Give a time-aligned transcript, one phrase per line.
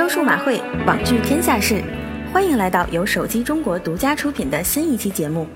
[0.00, 1.84] 周数码会，网聚天下事，
[2.32, 5.46] 欢迎来到由手机中国独家出品的新一期节目。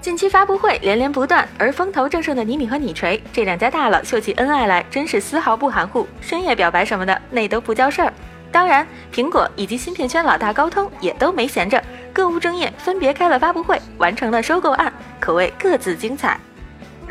[0.00, 8.10] 近期发布会连连不断，而风头正盛的倪米和倪锤这两家大佬秀起恩爱来，真是丝毫不含糊，深夜表白什么的那都不叫事儿。
[8.50, 11.78] 当然，苹果以及芯片圈老大高通也都没闲着，
[12.10, 16.40] 各无争议，分别开了发布会，完成了收购案，可谓各自精彩。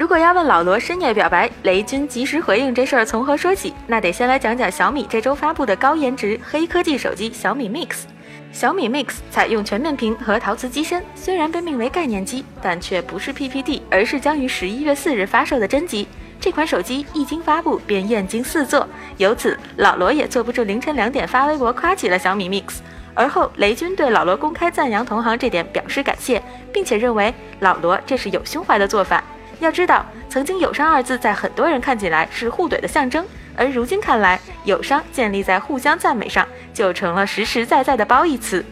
[0.02, 8.06] 如果要问老罗深夜表白，雷军及时回应这事儿从何说起，那得先来讲讲小米这周发布的高颜值黑科技手机小米 Mix。
[8.52, 16.08] 小米 Mix 采用全面屏和陶瓷机身，虽然被命为概念机，但却不是 PPT，而是将于十一月四日发售的真机。
[16.40, 22.80] 这款手机一经发布便艳惊四座，由此老罗也坐不住，凌晨两点发微博夸起了小米 Mix。
[23.14, 26.42] 而后雷军对老罗公开赞扬同行这点表示感谢，
[26.74, 29.24] 并且认为老罗这是有胸怀的做法。
[29.62, 33.24] 要知道，曾经“友商”二字在很多人看起来是互怼的象征，
[33.56, 38.66] 而如今看来，友商建立在互相赞美上，就成了实实在在的褒义词。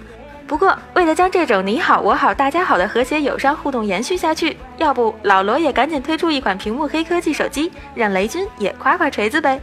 [0.47, 9.61] 不过，为了将这种你好我好大家好的和谐友商互动延续下去，要不老罗也赶紧推出一款屏幕黑科技手机，让雷军也夸夸锤子呗。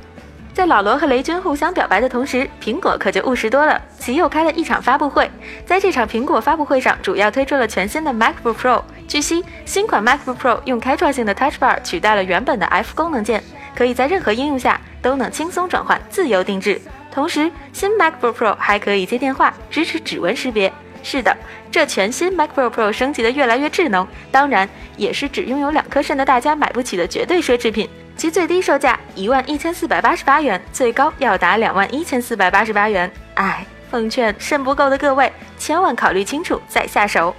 [0.57, 5.31] 在老罗和雷军互相表白的同时，苹果可就务实多了，其又开了一场发布会。
[5.67, 8.83] 在这场苹果发布会上，主要推出了全新的 MacBook Pro。
[9.07, 13.45] 据悉，新款 MacBook Pro 用开创性的 Touch Bar 取代了原本的 F 功能键，
[13.77, 16.81] 可以在任何应用下都能轻松转换、自由定制。
[17.12, 20.73] 同时，新 MacBook Pro 还可以接电话，支持指纹识别。
[21.03, 21.37] 是的，
[21.71, 27.87] 这全新 MacBook Pro 升级的越来越智能，当然也是只拥有两颗肾的大家买不起的绝对奢侈品。
[28.17, 33.11] 其最低售价一万一千四百八十八元，最高要达两万一千四百八十八元。
[33.34, 37.37] 哎，奉劝肾不够的各位，千万考虑清楚再下手。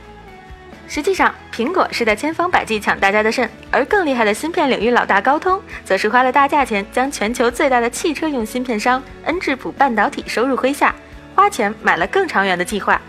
[0.88, 10.94] 实际上，苹果是在千方百计抢大家的肾，而更厉害的芯片领域老大高通，则是花了大价钱将全球最大的汽车用芯片商恩智浦半导体收入麾下，
[11.36, 13.02] 花钱买了更长远的计划。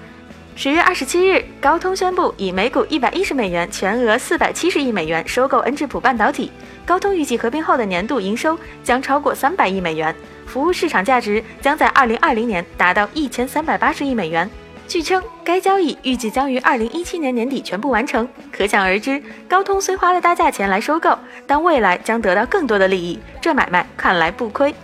[0.61, 6.51] 十月二十七日，高通宣布以每股一百一十美元，全额四百七十亿美元收购恩智浦半导体。
[6.85, 10.13] 高通预计合并后的年度营收将超过三百亿美元，
[10.47, 14.51] 服务市场价值将在二零二零年达到一千三百八十亿美元。
[14.89, 18.29] 据称，该交易预计将于二零一七年年底全部完成。
[18.51, 21.17] 可想而知，高通虽花了大价钱来收购，
[21.47, 24.75] 但未来将得到更多的利益，这买卖看来不亏。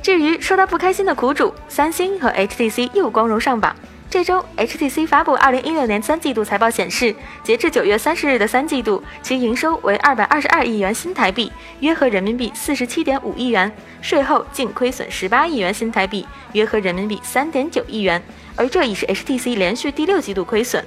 [0.00, 3.74] 至于说他不开心的苦主，三星和 HTC 又光荣上榜。
[4.10, 7.14] 这周，HTC 发布二零一六年三季度财报显示，
[7.44, 13.70] 截至九月三十日的三季度，其营收为二百二十二亿元新台币，约合人民币四十七点五亿元，
[14.00, 18.22] 税后净亏损十八亿元新台币，约合人民币三点九亿元。
[18.56, 20.82] 而这已是 HTC 连续第六季度亏损。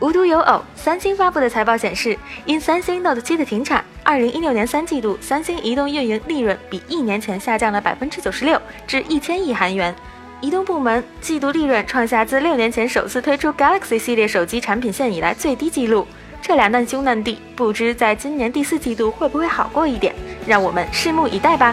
[0.00, 9.94] 无独有偶，三星发布的财报显示，因三星 Note 七的停产，二零一六年三季度三星移动运营利润比一年前下降了百分之九十六，至一千亿韩元。
[10.42, 16.04] 移动部门季度利润创下自六年前首次推出 Galaxy 系列手机产品线以来最低纪录。
[16.42, 20.12] 这俩难兄难弟，不知在今年第四季度会不会好过一点？
[20.44, 21.72] 让我们拭目以待吧。